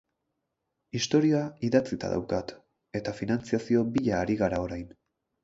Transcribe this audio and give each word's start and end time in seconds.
Istorioa 0.99 1.41
idatzita 1.67 2.09
daukat, 2.13 2.55
eta 3.01 3.15
finantzazio 3.19 3.85
bila 3.99 4.17
ari 4.25 4.41
gara 4.43 4.65
orain. 4.67 4.91